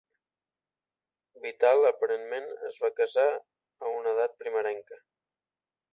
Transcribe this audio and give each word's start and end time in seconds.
Vital 1.43 1.83
aparentment 1.91 2.49
es 2.71 2.81
va 2.85 2.91
casar 3.03 3.29
a 3.37 3.95
una 3.99 4.15
edat 4.17 4.37
primerenca. 4.43 5.03